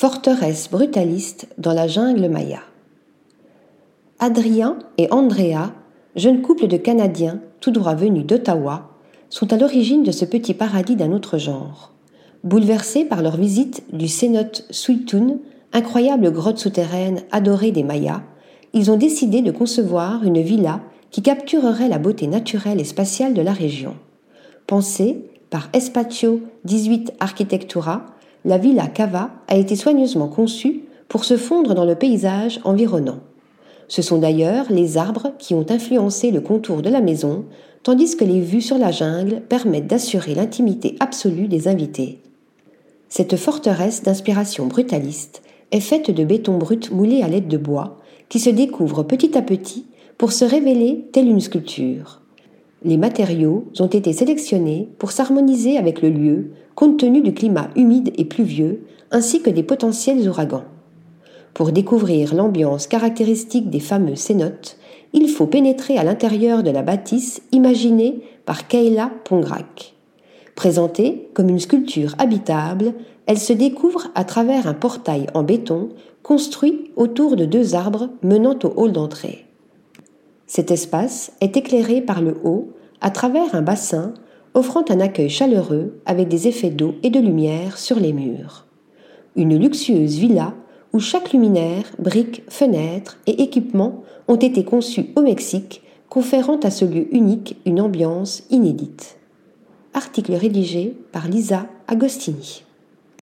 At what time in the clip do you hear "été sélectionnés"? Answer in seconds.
53.86-54.88